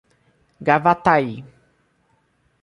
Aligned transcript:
Gravataí 0.67 1.45